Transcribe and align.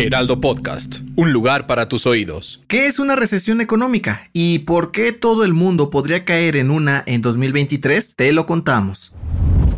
Heraldo 0.00 0.40
Podcast, 0.40 1.00
un 1.14 1.32
lugar 1.32 1.66
para 1.66 1.86
tus 1.86 2.06
oídos. 2.06 2.62
¿Qué 2.68 2.86
es 2.86 2.98
una 2.98 3.16
recesión 3.16 3.60
económica 3.60 4.24
y 4.32 4.60
por 4.60 4.92
qué 4.92 5.12
todo 5.12 5.44
el 5.44 5.52
mundo 5.52 5.90
podría 5.90 6.24
caer 6.24 6.56
en 6.56 6.70
una 6.70 7.02
en 7.06 7.20
2023? 7.20 8.14
Te 8.16 8.32
lo 8.32 8.46
contamos. 8.46 9.12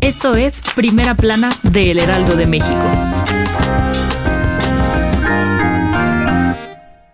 Esto 0.01 0.37
es 0.37 0.61
Primera 0.77 1.17
Plana 1.17 1.51
de 1.65 1.91
El 1.91 1.98
Heraldo 1.98 2.37
de 2.37 2.47
México. 2.47 3.42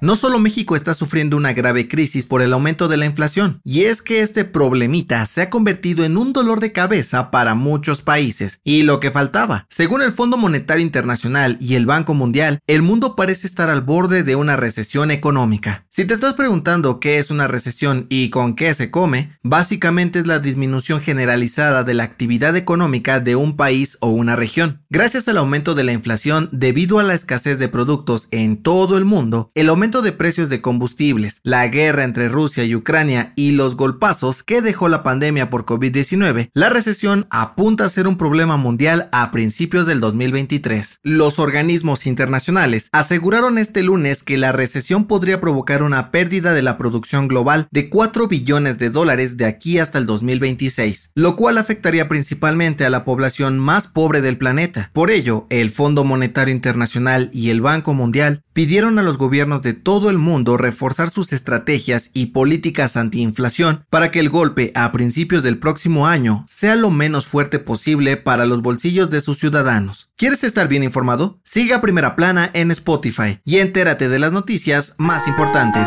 No 0.00 0.14
solo 0.14 0.38
México 0.38 0.76
está 0.76 0.94
sufriendo 0.94 1.36
una 1.36 1.52
grave 1.52 1.88
crisis 1.88 2.24
por 2.24 2.40
el 2.40 2.52
aumento 2.52 2.86
de 2.86 2.96
la 2.96 3.06
inflación, 3.06 3.60
y 3.64 3.82
es 3.82 4.00
que 4.00 4.22
este 4.22 4.44
problemita 4.44 5.26
se 5.26 5.42
ha 5.42 5.50
convertido 5.50 6.04
en 6.04 6.16
un 6.16 6.32
dolor 6.32 6.60
de 6.60 6.70
cabeza 6.70 7.32
para 7.32 7.56
muchos 7.56 8.00
países, 8.00 8.60
y 8.62 8.84
lo 8.84 9.00
que 9.00 9.10
faltaba. 9.10 9.66
Según 9.70 10.02
el 10.02 10.12
Fondo 10.12 10.36
Monetario 10.36 10.84
Internacional 10.84 11.56
y 11.60 11.74
el 11.74 11.84
Banco 11.84 12.14
Mundial, 12.14 12.60
el 12.68 12.82
mundo 12.82 13.16
parece 13.16 13.48
estar 13.48 13.70
al 13.70 13.80
borde 13.80 14.22
de 14.22 14.36
una 14.36 14.56
recesión 14.56 15.10
económica. 15.10 15.84
Si 15.90 16.04
te 16.04 16.14
estás 16.14 16.34
preguntando 16.34 17.00
qué 17.00 17.18
es 17.18 17.32
una 17.32 17.48
recesión 17.48 18.06
y 18.08 18.30
con 18.30 18.54
qué 18.54 18.74
se 18.74 18.92
come, 18.92 19.36
básicamente 19.42 20.20
es 20.20 20.28
la 20.28 20.38
disminución 20.38 21.00
generalizada 21.00 21.82
de 21.82 21.94
la 21.94 22.04
actividad 22.04 22.56
económica 22.56 23.18
de 23.18 23.34
un 23.34 23.56
país 23.56 23.98
o 24.00 24.10
una 24.10 24.36
región. 24.36 24.84
Gracias 24.90 25.26
al 25.26 25.38
aumento 25.38 25.74
de 25.74 25.82
la 25.82 25.92
inflación 25.92 26.48
debido 26.52 27.00
a 27.00 27.02
la 27.02 27.14
escasez 27.14 27.58
de 27.58 27.68
productos 27.68 28.28
en 28.30 28.62
todo 28.62 28.96
el 28.96 29.04
mundo, 29.04 29.50
el 29.56 29.68
aumento 29.68 29.87
de 29.88 30.12
precios 30.12 30.50
de 30.50 30.60
combustibles, 30.60 31.40
la 31.44 31.66
guerra 31.68 32.04
entre 32.04 32.28
Rusia 32.28 32.62
y 32.64 32.74
Ucrania 32.74 33.32
y 33.36 33.52
los 33.52 33.74
golpazos 33.74 34.42
que 34.42 34.60
dejó 34.60 34.86
la 34.88 35.02
pandemia 35.02 35.48
por 35.48 35.64
COVID-19, 35.64 36.50
la 36.52 36.68
recesión 36.68 37.26
apunta 37.30 37.86
a 37.86 37.88
ser 37.88 38.06
un 38.06 38.18
problema 38.18 38.58
mundial 38.58 39.08
a 39.12 39.30
principios 39.30 39.86
del 39.86 40.00
2023. 40.00 41.00
Los 41.02 41.38
organismos 41.38 42.06
internacionales 42.06 42.90
aseguraron 42.92 43.56
este 43.56 43.82
lunes 43.82 44.22
que 44.22 44.36
la 44.36 44.52
recesión 44.52 45.06
podría 45.06 45.40
provocar 45.40 45.82
una 45.82 46.10
pérdida 46.10 46.52
de 46.52 46.62
la 46.62 46.76
producción 46.76 47.26
global 47.26 47.66
de 47.70 47.88
4 47.88 48.28
billones 48.28 48.76
de 48.76 48.90
dólares 48.90 49.38
de 49.38 49.46
aquí 49.46 49.78
hasta 49.78 49.96
el 49.96 50.04
2026, 50.04 51.12
lo 51.14 51.34
cual 51.34 51.56
afectaría 51.56 52.10
principalmente 52.10 52.84
a 52.84 52.90
la 52.90 53.06
población 53.06 53.58
más 53.58 53.86
pobre 53.86 54.20
del 54.20 54.36
planeta. 54.36 54.90
Por 54.92 55.10
ello, 55.10 55.46
el 55.48 55.70
Fondo 55.70 56.04
Monetario 56.04 56.54
Internacional 56.54 57.30
y 57.32 57.48
el 57.48 57.62
Banco 57.62 57.94
Mundial 57.94 58.42
pidieron 58.58 58.98
a 58.98 59.04
los 59.04 59.18
gobiernos 59.18 59.62
de 59.62 59.72
todo 59.72 60.10
el 60.10 60.18
mundo 60.18 60.56
reforzar 60.56 61.10
sus 61.10 61.32
estrategias 61.32 62.10
y 62.12 62.26
políticas 62.26 62.96
antiinflación 62.96 63.84
para 63.88 64.10
que 64.10 64.18
el 64.18 64.30
golpe 64.30 64.72
a 64.74 64.90
principios 64.90 65.44
del 65.44 65.58
próximo 65.58 66.08
año 66.08 66.44
sea 66.48 66.74
lo 66.74 66.90
menos 66.90 67.28
fuerte 67.28 67.60
posible 67.60 68.16
para 68.16 68.46
los 68.46 68.60
bolsillos 68.60 69.10
de 69.10 69.20
sus 69.20 69.38
ciudadanos. 69.38 70.10
¿Quieres 70.16 70.42
estar 70.42 70.66
bien 70.66 70.82
informado? 70.82 71.38
Siga 71.44 71.80
Primera 71.80 72.16
Plana 72.16 72.50
en 72.52 72.72
Spotify 72.72 73.38
y 73.44 73.58
entérate 73.58 74.08
de 74.08 74.18
las 74.18 74.32
noticias 74.32 74.96
más 74.98 75.28
importantes. 75.28 75.86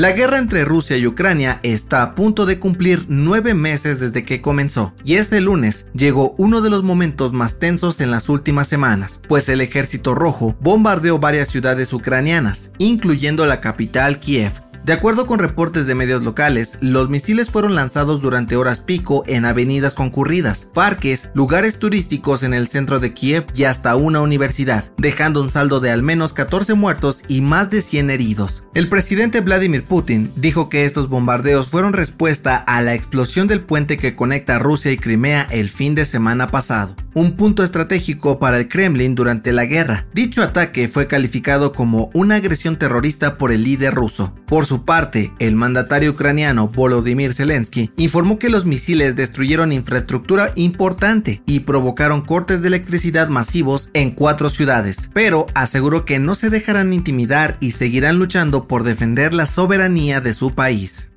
La 0.00 0.12
guerra 0.12 0.38
entre 0.38 0.64
Rusia 0.64 0.96
y 0.96 1.06
Ucrania 1.06 1.60
está 1.62 2.00
a 2.02 2.14
punto 2.14 2.46
de 2.46 2.58
cumplir 2.58 3.04
nueve 3.08 3.52
meses 3.52 4.00
desde 4.00 4.24
que 4.24 4.40
comenzó, 4.40 4.94
y 5.04 5.16
este 5.16 5.42
lunes 5.42 5.84
llegó 5.92 6.34
uno 6.38 6.62
de 6.62 6.70
los 6.70 6.82
momentos 6.82 7.34
más 7.34 7.58
tensos 7.58 8.00
en 8.00 8.10
las 8.10 8.30
últimas 8.30 8.66
semanas, 8.66 9.20
pues 9.28 9.50
el 9.50 9.60
ejército 9.60 10.14
rojo 10.14 10.56
bombardeó 10.58 11.18
varias 11.18 11.48
ciudades 11.48 11.92
ucranianas, 11.92 12.70
incluyendo 12.78 13.44
la 13.44 13.60
capital 13.60 14.20
Kiev, 14.20 14.52
de 14.84 14.92
acuerdo 14.94 15.26
con 15.26 15.38
reportes 15.38 15.86
de 15.86 15.94
medios 15.94 16.22
locales, 16.24 16.78
los 16.80 17.10
misiles 17.10 17.50
fueron 17.50 17.74
lanzados 17.74 18.22
durante 18.22 18.56
horas 18.56 18.80
pico 18.80 19.24
en 19.26 19.44
avenidas 19.44 19.94
concurridas, 19.94 20.68
parques, 20.72 21.30
lugares 21.34 21.78
turísticos 21.78 22.42
en 22.42 22.54
el 22.54 22.66
centro 22.66 22.98
de 22.98 23.12
Kiev 23.12 23.46
y 23.54 23.64
hasta 23.64 23.94
una 23.96 24.20
universidad, 24.20 24.90
dejando 24.96 25.42
un 25.42 25.50
saldo 25.50 25.80
de 25.80 25.90
al 25.90 26.02
menos 26.02 26.32
14 26.32 26.74
muertos 26.74 27.22
y 27.28 27.42
más 27.42 27.70
de 27.70 27.82
100 27.82 28.10
heridos. 28.10 28.64
El 28.74 28.88
presidente 28.88 29.40
Vladimir 29.40 29.84
Putin 29.84 30.32
dijo 30.36 30.68
que 30.68 30.84
estos 30.84 31.08
bombardeos 31.08 31.68
fueron 31.68 31.92
respuesta 31.92 32.56
a 32.56 32.80
la 32.80 32.94
explosión 32.94 33.48
del 33.48 33.62
puente 33.62 33.98
que 33.98 34.16
conecta 34.16 34.58
Rusia 34.58 34.92
y 34.92 34.96
Crimea 34.96 35.46
el 35.50 35.68
fin 35.68 35.94
de 35.94 36.04
semana 36.04 36.48
pasado, 36.48 36.96
un 37.14 37.36
punto 37.36 37.62
estratégico 37.62 38.38
para 38.38 38.58
el 38.58 38.68
Kremlin 38.68 39.14
durante 39.14 39.52
la 39.52 39.66
guerra. 39.66 40.06
Dicho 40.14 40.42
ataque 40.42 40.88
fue 40.88 41.06
calificado 41.06 41.72
como 41.72 42.10
una 42.14 42.36
agresión 42.36 42.78
terrorista 42.78 43.36
por 43.38 43.52
el 43.52 43.64
líder 43.64 43.94
ruso. 43.94 44.34
Por 44.46 44.66
su 44.66 44.84
parte, 44.84 45.32
el 45.38 45.56
mandatario 45.56 46.12
ucraniano 46.12 46.68
Volodymyr 46.68 47.34
Zelensky 47.34 47.90
informó 47.96 48.38
que 48.38 48.50
los 48.50 48.64
misiles 48.64 49.16
destruyeron 49.16 49.72
infraestructura 49.72 50.52
importante 50.56 51.42
y 51.46 51.60
provocaron 51.60 52.22
cortes 52.22 52.62
de 52.62 52.68
electricidad 52.68 53.28
masivos 53.28 53.90
en 53.94 54.10
cuatro 54.10 54.48
ciudades, 54.48 55.10
pero 55.12 55.46
aseguró 55.54 56.04
que 56.04 56.18
no 56.18 56.34
se 56.34 56.50
dejarán 56.50 56.92
intimidar 56.92 57.56
y 57.60 57.72
seguirán 57.72 58.18
luchando 58.18 58.66
por 58.68 58.84
defender 58.84 59.34
la 59.34 59.46
soberanía 59.46 60.20
de 60.20 60.32
su 60.32 60.54
país. 60.54 61.09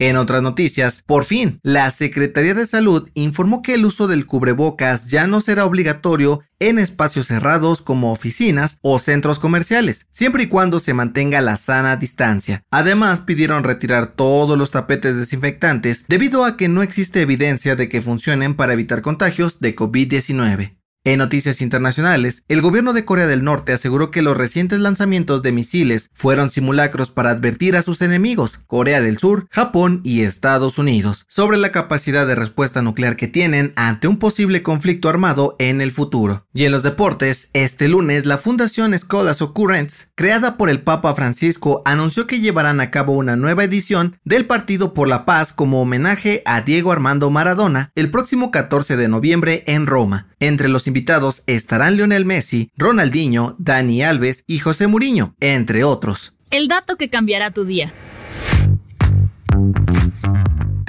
En 0.00 0.16
otras 0.16 0.40
noticias, 0.40 1.02
por 1.04 1.26
fin, 1.26 1.60
la 1.62 1.90
Secretaría 1.90 2.54
de 2.54 2.64
Salud 2.64 3.10
informó 3.12 3.60
que 3.60 3.74
el 3.74 3.84
uso 3.84 4.08
del 4.08 4.24
cubrebocas 4.24 5.08
ya 5.08 5.26
no 5.26 5.42
será 5.42 5.66
obligatorio 5.66 6.40
en 6.58 6.78
espacios 6.78 7.26
cerrados 7.26 7.82
como 7.82 8.10
oficinas 8.10 8.78
o 8.80 8.98
centros 8.98 9.38
comerciales, 9.38 10.06
siempre 10.10 10.44
y 10.44 10.46
cuando 10.46 10.78
se 10.78 10.94
mantenga 10.94 11.42
la 11.42 11.56
sana 11.56 11.96
distancia. 11.96 12.64
Además, 12.70 13.20
pidieron 13.20 13.62
retirar 13.62 14.14
todos 14.14 14.56
los 14.56 14.70
tapetes 14.70 15.16
desinfectantes 15.16 16.06
debido 16.08 16.46
a 16.46 16.56
que 16.56 16.70
no 16.70 16.82
existe 16.82 17.20
evidencia 17.20 17.76
de 17.76 17.90
que 17.90 18.00
funcionen 18.00 18.54
para 18.54 18.72
evitar 18.72 19.02
contagios 19.02 19.60
de 19.60 19.76
COVID-19. 19.76 20.79
En 21.10 21.18
noticias 21.18 21.60
internacionales, 21.60 22.44
el 22.46 22.60
gobierno 22.60 22.92
de 22.92 23.04
Corea 23.04 23.26
del 23.26 23.42
Norte 23.42 23.72
aseguró 23.72 24.12
que 24.12 24.22
los 24.22 24.36
recientes 24.36 24.78
lanzamientos 24.78 25.42
de 25.42 25.50
misiles 25.50 26.08
fueron 26.14 26.50
simulacros 26.50 27.10
para 27.10 27.30
advertir 27.30 27.76
a 27.76 27.82
sus 27.82 28.00
enemigos, 28.00 28.60
Corea 28.68 29.00
del 29.00 29.18
Sur, 29.18 29.48
Japón 29.50 30.02
y 30.04 30.22
Estados 30.22 30.78
Unidos, 30.78 31.26
sobre 31.28 31.56
la 31.56 31.72
capacidad 31.72 32.28
de 32.28 32.36
respuesta 32.36 32.80
nuclear 32.80 33.16
que 33.16 33.26
tienen 33.26 33.72
ante 33.74 34.06
un 34.06 34.18
posible 34.18 34.62
conflicto 34.62 35.08
armado 35.08 35.56
en 35.58 35.80
el 35.80 35.90
futuro. 35.90 36.46
Y 36.54 36.62
en 36.62 36.70
los 36.70 36.84
deportes, 36.84 37.50
este 37.54 37.88
lunes 37.88 38.24
la 38.24 38.38
Fundación 38.38 38.94
Escolas 38.94 39.42
Occurrence, 39.42 40.06
creada 40.14 40.56
por 40.56 40.70
el 40.70 40.80
Papa 40.80 41.12
Francisco, 41.16 41.82
anunció 41.86 42.28
que 42.28 42.38
llevarán 42.38 42.78
a 42.80 42.92
cabo 42.92 43.14
una 43.14 43.34
nueva 43.34 43.64
edición 43.64 44.16
del 44.24 44.46
Partido 44.46 44.94
por 44.94 45.08
la 45.08 45.24
Paz 45.24 45.52
como 45.52 45.82
homenaje 45.82 46.44
a 46.46 46.60
Diego 46.60 46.92
Armando 46.92 47.30
Maradona 47.30 47.90
el 47.96 48.12
próximo 48.12 48.52
14 48.52 48.96
de 48.96 49.08
noviembre 49.08 49.64
en 49.66 49.88
Roma. 49.88 50.29
Entre 50.42 50.68
los 50.68 50.86
invitados 50.86 51.42
estarán 51.46 51.96
Lionel 51.96 52.24
Messi, 52.24 52.70
Ronaldinho, 52.78 53.56
Dani 53.58 54.02
Alves 54.02 54.42
y 54.46 54.58
José 54.58 54.86
Muriño, 54.86 55.34
entre 55.38 55.84
otros. 55.84 56.32
El 56.50 56.66
dato 56.66 56.96
que 56.96 57.10
cambiará 57.10 57.50
tu 57.50 57.66
día. 57.66 57.92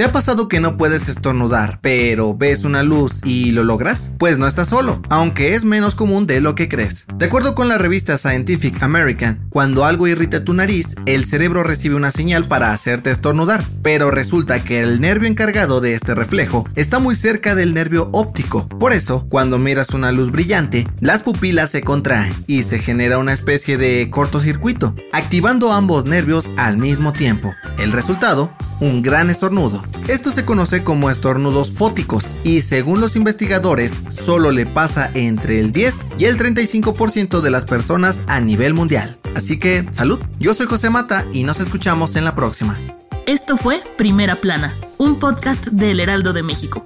¿Te 0.01 0.05
ha 0.05 0.11
pasado 0.11 0.47
que 0.47 0.59
no 0.59 0.77
puedes 0.77 1.07
estornudar, 1.09 1.77
pero 1.79 2.35
ves 2.35 2.63
una 2.63 2.81
luz 2.81 3.21
y 3.23 3.51
lo 3.51 3.63
logras? 3.63 4.09
Pues 4.17 4.39
no 4.39 4.47
estás 4.47 4.69
solo, 4.69 4.99
aunque 5.09 5.53
es 5.53 5.63
menos 5.63 5.93
común 5.93 6.25
de 6.25 6.41
lo 6.41 6.55
que 6.55 6.67
crees. 6.67 7.05
De 7.17 7.27
acuerdo 7.27 7.53
con 7.53 7.67
la 7.67 7.77
revista 7.77 8.17
Scientific 8.17 8.81
American, 8.81 9.45
cuando 9.51 9.85
algo 9.85 10.07
irrita 10.07 10.43
tu 10.43 10.53
nariz, 10.53 10.95
el 11.05 11.25
cerebro 11.25 11.61
recibe 11.61 11.93
una 11.93 12.09
señal 12.09 12.47
para 12.47 12.73
hacerte 12.73 13.11
estornudar, 13.11 13.63
pero 13.83 14.09
resulta 14.09 14.63
que 14.63 14.81
el 14.81 15.01
nervio 15.01 15.29
encargado 15.29 15.81
de 15.81 15.93
este 15.93 16.15
reflejo 16.15 16.67
está 16.73 16.97
muy 16.97 17.13
cerca 17.13 17.53
del 17.53 17.75
nervio 17.75 18.09
óptico. 18.11 18.67
Por 18.67 18.93
eso, 18.93 19.27
cuando 19.29 19.59
miras 19.59 19.91
una 19.91 20.11
luz 20.11 20.31
brillante, 20.31 20.87
las 20.99 21.21
pupilas 21.21 21.69
se 21.69 21.83
contraen 21.83 22.33
y 22.47 22.63
se 22.63 22.79
genera 22.79 23.19
una 23.19 23.33
especie 23.33 23.77
de 23.77 24.09
cortocircuito, 24.09 24.95
activando 25.11 25.71
ambos 25.71 26.05
nervios 26.05 26.49
al 26.57 26.77
mismo 26.77 27.13
tiempo. 27.13 27.53
El 27.77 27.91
resultado, 27.91 28.51
un 28.81 29.01
gran 29.01 29.29
estornudo. 29.29 29.81
Esto 30.09 30.31
se 30.31 30.43
conoce 30.43 30.83
como 30.83 31.09
estornudos 31.09 31.71
fóticos 31.71 32.35
y 32.43 32.59
según 32.61 32.99
los 32.99 33.15
investigadores 33.15 33.93
solo 34.09 34.51
le 34.51 34.65
pasa 34.65 35.09
entre 35.13 35.61
el 35.61 35.71
10 35.71 35.99
y 36.17 36.25
el 36.25 36.37
35% 36.37 37.39
de 37.39 37.51
las 37.51 37.63
personas 37.63 38.21
a 38.27 38.41
nivel 38.41 38.73
mundial. 38.73 39.17
Así 39.33 39.57
que 39.57 39.87
salud, 39.91 40.19
yo 40.39 40.53
soy 40.53 40.65
José 40.65 40.89
Mata 40.89 41.25
y 41.31 41.45
nos 41.45 41.61
escuchamos 41.61 42.17
en 42.17 42.25
la 42.25 42.35
próxima. 42.35 42.77
Esto 43.25 43.55
fue 43.55 43.81
Primera 43.97 44.35
Plana 44.35 44.75
un 45.01 45.17
podcast 45.17 45.65
del 45.69 45.99
Heraldo 45.99 46.31
de 46.31 46.43
México. 46.43 46.85